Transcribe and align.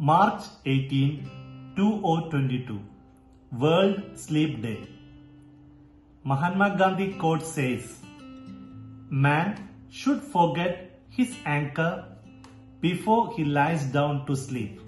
March 0.00 0.44
18, 0.64 1.28
2022 1.74 2.80
World 3.58 3.96
Sleep 4.14 4.62
Day. 4.62 4.88
Mahatma 6.22 6.76
Gandhi 6.78 7.14
quote 7.14 7.42
says, 7.42 7.98
Man 9.10 9.68
should 9.90 10.22
forget 10.22 11.00
his 11.10 11.34
anchor 11.44 12.04
before 12.80 13.34
he 13.34 13.44
lies 13.44 13.86
down 13.86 14.24
to 14.26 14.36
sleep. 14.36 14.80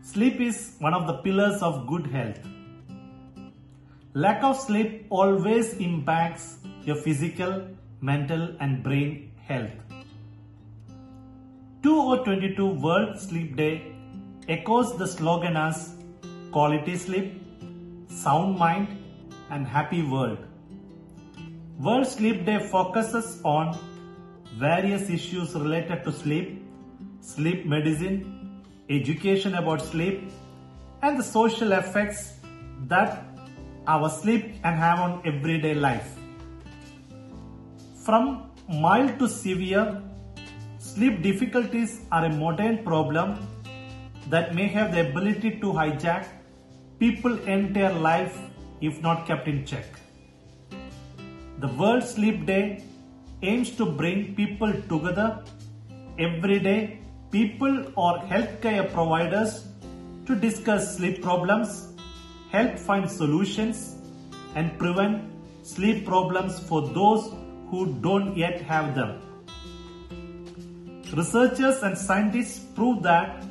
Sleep 0.00 0.40
is 0.40 0.76
one 0.78 0.94
of 0.94 1.06
the 1.06 1.18
pillars 1.18 1.60
of 1.60 1.86
good 1.86 2.06
health. 2.06 2.38
Lack 4.14 4.42
of 4.42 4.58
sleep 4.58 5.06
always 5.10 5.74
impacts 5.74 6.56
your 6.86 6.96
physical, 6.96 7.68
mental, 8.00 8.56
and 8.58 8.82
brain 8.82 9.32
health. 9.46 9.89
2022 12.00 12.66
World 12.84 13.18
Sleep 13.20 13.56
Day 13.56 13.92
echoes 14.48 14.96
the 14.96 15.06
slogan 15.06 15.54
as 15.54 15.96
quality 16.50 16.96
sleep, 16.96 17.42
sound 18.08 18.56
mind, 18.58 18.88
and 19.50 19.66
happy 19.66 20.02
world. 20.02 20.38
World 21.78 22.06
Sleep 22.06 22.46
Day 22.46 22.58
focuses 22.58 23.42
on 23.44 23.76
various 24.58 25.10
issues 25.10 25.54
related 25.54 26.02
to 26.04 26.10
sleep, 26.10 26.64
sleep 27.20 27.66
medicine, 27.66 28.62
education 28.88 29.54
about 29.56 29.82
sleep, 29.82 30.30
and 31.02 31.18
the 31.18 31.22
social 31.22 31.72
effects 31.72 32.32
that 32.94 33.24
our 33.86 34.08
sleep 34.08 34.62
can 34.62 34.74
have 34.74 35.00
on 35.00 35.20
everyday 35.26 35.74
life. 35.74 36.16
From 38.06 38.50
mild 38.68 39.18
to 39.18 39.28
severe, 39.28 40.02
sleep 40.90 41.22
difficulties 41.22 42.00
are 42.10 42.24
a 42.24 42.30
modern 42.36 42.76
problem 42.84 43.34
that 44.28 44.54
may 44.54 44.66
have 44.76 44.92
the 44.94 45.00
ability 45.08 45.50
to 45.60 45.72
hijack 45.78 46.24
people's 46.98 47.46
entire 47.56 47.92
life 48.06 48.40
if 48.80 49.00
not 49.00 49.24
kept 49.26 49.46
in 49.46 49.64
check. 49.64 49.86
The 51.58 51.68
World 51.68 52.02
Sleep 52.02 52.44
Day 52.44 52.82
aims 53.42 53.70
to 53.76 53.86
bring 53.86 54.34
people 54.34 54.72
together 54.92 55.44
every 56.18 56.58
day, 56.58 56.98
people 57.30 57.92
or 57.94 58.18
healthcare 58.34 58.92
providers 58.92 59.68
to 60.26 60.34
discuss 60.34 60.96
sleep 60.96 61.22
problems, 61.22 61.94
help 62.50 62.78
find 62.78 63.08
solutions, 63.08 63.96
and 64.56 64.76
prevent 64.76 65.22
sleep 65.62 66.04
problems 66.04 66.58
for 66.58 66.82
those 67.00 67.32
who 67.70 67.94
don't 68.00 68.36
yet 68.36 68.60
have 68.62 68.94
them. 68.96 69.29
Researchers 71.12 71.82
and 71.82 71.98
scientists 71.98 72.60
prove 72.76 73.02
that 73.02 73.44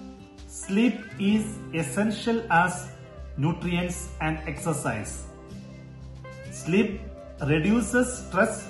sleep 0.48 1.02
is 1.20 1.58
essential 1.74 2.42
as 2.50 2.88
nutrients 3.36 4.08
and 4.22 4.40
exercise. 4.48 5.26
Sleep 6.52 7.02
reduces 7.46 8.20
stress 8.20 8.66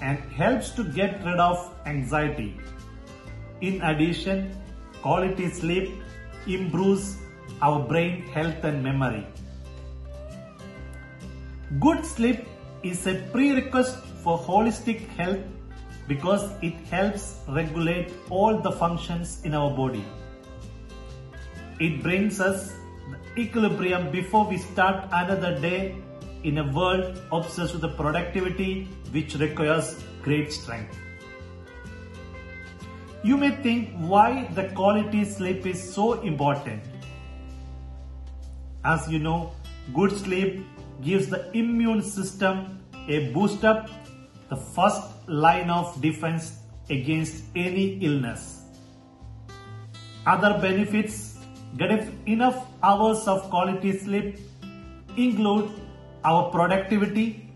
and 0.00 0.18
helps 0.32 0.70
to 0.70 0.84
get 0.84 1.24
rid 1.24 1.40
of 1.40 1.74
anxiety. 1.86 2.56
In 3.60 3.82
addition, 3.82 4.56
quality 5.02 5.50
sleep 5.50 5.90
improves 6.46 7.16
our 7.60 7.80
brain 7.80 8.22
health 8.28 8.62
and 8.62 8.80
memory. 8.80 9.26
Good 11.80 12.06
sleep 12.06 12.46
is 12.84 13.06
a 13.08 13.14
prerequisite 13.32 14.04
for 14.22 14.38
holistic 14.38 15.08
health 15.08 15.40
because 16.10 16.44
it 16.60 16.74
helps 16.90 17.24
regulate 17.56 18.12
all 18.30 18.56
the 18.68 18.72
functions 18.72 19.40
in 19.44 19.54
our 19.54 19.70
body. 19.70 20.04
It 21.78 22.02
brings 22.02 22.40
us 22.40 22.72
the 23.10 23.42
equilibrium 23.42 24.10
before 24.10 24.46
we 24.46 24.58
start 24.58 25.04
another 25.12 25.52
day 25.60 25.94
in 26.42 26.58
a 26.58 26.72
world 26.72 27.20
obsessed 27.30 27.74
with 27.74 27.96
productivity 27.96 28.88
which 29.12 29.36
requires 29.36 30.02
great 30.22 30.52
strength. 30.52 30.98
You 33.22 33.36
may 33.36 33.50
think 33.62 33.94
why 33.98 34.48
the 34.54 34.64
quality 34.80 35.24
sleep 35.24 35.66
is 35.66 35.80
so 35.94 36.12
important. 36.22 36.82
As 38.84 39.08
you 39.08 39.20
know, 39.20 39.52
good 39.94 40.16
sleep 40.16 40.66
gives 41.02 41.28
the 41.28 41.50
immune 41.56 42.02
system 42.02 42.80
a 43.08 43.32
boost 43.32 43.64
up, 43.64 43.88
the 44.50 44.56
first 44.56 45.02
line 45.28 45.70
of 45.70 46.00
defense 46.02 46.58
against 46.90 47.44
any 47.54 47.98
illness. 48.06 48.62
Other 50.26 50.58
benefits 50.60 51.38
getting 51.76 52.20
enough 52.26 52.66
hours 52.82 53.26
of 53.28 53.48
quality 53.48 53.96
sleep 53.96 54.38
include 55.16 55.70
our 56.24 56.50
productivity 56.50 57.48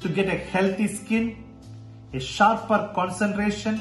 to 0.00 0.08
get 0.08 0.28
a 0.28 0.38
healthy 0.54 0.86
skin, 0.86 1.44
a 2.12 2.20
sharper 2.20 2.92
concentration, 2.94 3.80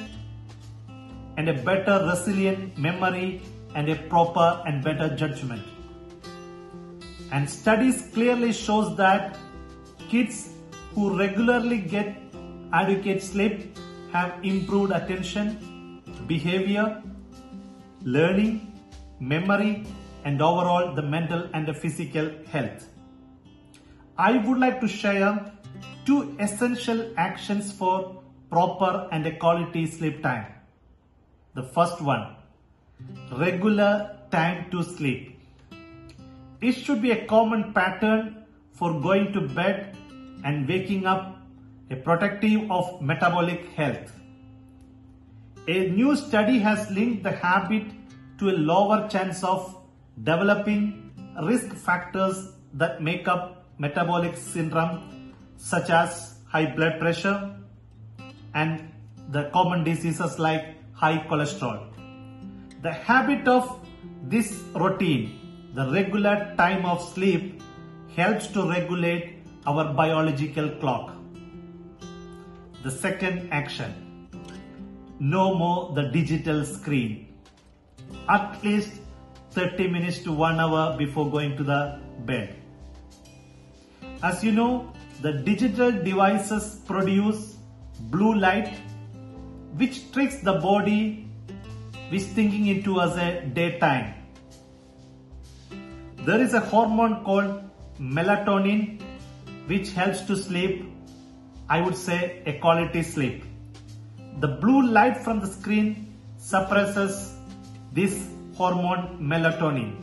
and 1.38 1.50
a 1.50 1.54
better 1.54 2.06
resilient 2.10 2.78
memory 2.78 3.42
and 3.76 3.90
a 3.90 3.96
proper 3.96 4.62
and 4.66 4.84
better 4.84 5.16
judgment. 5.16 5.64
And 7.32 7.50
studies 7.50 8.10
clearly 8.14 8.54
shows 8.54 8.96
that 8.98 9.38
kids 10.10 10.50
who 10.94 11.18
regularly 11.18 11.80
get 11.80 12.23
adequate 12.74 13.22
sleep 13.22 13.78
have 14.12 14.44
improved 14.44 14.92
attention, 14.92 16.02
behavior, 16.28 17.02
learning, 18.02 18.74
memory, 19.20 19.86
and 20.26 20.42
overall 20.42 20.94
the 20.96 21.02
mental 21.02 21.48
and 21.54 21.68
the 21.68 21.74
physical 21.74 22.32
health. 22.50 22.88
I 24.18 24.38
would 24.38 24.60
like 24.60 24.82
to 24.82 24.88
share 24.88 25.52
two 26.06 26.36
essential 26.40 27.14
actions 27.18 27.72
for 27.72 28.22
proper 28.50 29.08
and 29.12 29.26
a 29.26 29.36
quality 29.38 29.86
sleep 29.86 30.22
time. 30.24 30.48
The 31.54 31.64
first 31.64 32.02
one, 32.02 32.36
regular 33.38 34.18
time 34.32 34.70
to 34.72 34.84
sleep. 34.84 35.40
It 36.62 36.74
should 36.74 37.02
be 37.02 37.12
a 37.12 37.26
common 37.26 37.74
pattern 37.74 38.46
for 38.72 39.00
going 39.00 39.34
to 39.34 39.42
bed 39.42 39.96
and 40.44 40.68
waking 40.68 41.06
up 41.06 41.33
a 41.90 41.96
protective 41.96 42.70
of 42.72 43.02
metabolic 43.02 43.66
health. 43.76 44.12
A 45.68 45.90
new 45.90 46.16
study 46.16 46.60
has 46.60 46.90
linked 46.92 47.24
the 47.24 47.32
habit 47.32 47.84
to 48.40 48.50
a 48.50 48.56
lower 48.72 49.08
chance 49.08 49.44
of 49.44 49.78
developing 50.24 51.12
risk 51.44 51.74
factors 51.74 52.54
that 52.74 53.02
make 53.02 53.28
up 53.28 53.66
metabolic 53.78 54.36
syndrome 54.36 55.34
such 55.58 55.90
as 55.90 56.36
high 56.48 56.66
blood 56.66 57.00
pressure 57.00 57.56
and 58.54 58.92
the 59.30 59.50
common 59.54 59.84
diseases 59.84 60.38
like 60.38 60.66
high 60.94 61.18
cholesterol. 61.30 61.88
The 62.82 62.92
habit 62.92 63.48
of 63.48 63.80
this 64.24 64.62
routine, 64.76 65.72
the 65.74 65.90
regular 65.92 66.54
time 66.58 66.86
of 66.86 67.02
sleep 67.02 67.62
helps 68.16 68.48
to 68.48 68.70
regulate 68.70 69.40
our 69.66 69.94
biological 69.94 70.70
clock. 70.82 71.16
The 72.84 72.92
second 72.92 73.48
action, 73.52 74.28
no 75.18 75.56
more 75.56 75.94
the 75.96 76.10
digital 76.10 76.66
screen. 76.66 77.34
At 78.28 78.62
least 78.62 79.00
30 79.52 79.88
minutes 79.88 80.20
to 80.24 80.34
1 80.34 80.60
hour 80.60 80.98
before 80.98 81.32
going 81.32 81.56
to 81.56 81.64
the 81.64 82.02
bed. 82.26 82.56
As 84.22 84.44
you 84.44 84.52
know, 84.52 84.92
the 85.22 85.32
digital 85.32 85.92
devices 85.92 86.82
produce 86.86 87.56
blue 88.12 88.36
light 88.36 88.74
which 89.78 90.12
tricks 90.12 90.42
the 90.42 90.54
body 90.54 91.30
which 92.10 92.24
thinking 92.24 92.68
into 92.68 93.00
as 93.00 93.16
a 93.16 93.46
daytime. 93.46 94.13
There 96.25 96.42
is 96.42 96.54
a 96.54 96.60
hormone 96.60 97.24
called 97.24 97.63
melatonin 97.98 99.02
which 99.68 99.94
helps 99.94 100.22
to 100.24 100.36
sleep, 100.36 100.93
I 101.69 101.81
would 101.81 101.95
say 101.95 102.44
a 102.45 102.60
quality 102.60 103.04
sleep. 103.04 103.44
The 104.39 104.48
blue 104.48 104.88
light 104.88 105.18
from 105.18 105.39
the 105.39 105.48
screen 105.48 106.18
suppresses 106.38 107.36
this 107.94 108.27
hormone 108.56 109.19
melatonin 109.19 109.95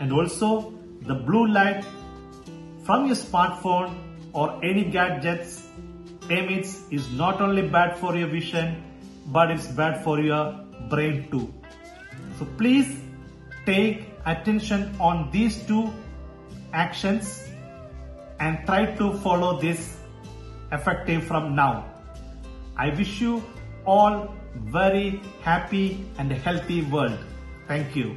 and 0.00 0.12
also 0.12 0.74
the 1.02 1.14
blue 1.14 1.46
light 1.46 1.84
from 2.84 3.06
your 3.06 3.16
smartphone 3.16 3.94
or 4.32 4.62
any 4.62 4.84
gadgets 4.84 5.68
emits 6.28 6.82
is 6.90 7.08
not 7.10 7.40
only 7.40 7.66
bad 7.68 7.96
for 7.98 8.14
your 8.16 8.28
vision 8.28 8.82
but 9.28 9.50
it's 9.50 9.66
bad 9.68 10.02
for 10.04 10.20
your 10.20 10.52
brain 10.90 11.28
too. 11.30 11.52
So 12.38 12.46
please 12.58 13.00
take 13.64 14.10
attention 14.26 14.94
on 15.00 15.30
these 15.30 15.62
two 15.66 15.92
actions 16.72 17.48
and 18.40 18.66
try 18.66 18.94
to 18.96 19.12
follow 19.18 19.60
this 19.60 19.96
effective 20.74 21.24
from 21.24 21.54
now. 21.54 21.86
I 22.76 22.90
wish 22.90 23.20
you 23.20 23.42
all 23.86 24.34
very 24.56 25.20
happy 25.42 26.04
and 26.18 26.30
healthy 26.32 26.82
world. 26.82 27.18
Thank 27.66 27.96
you. 27.96 28.16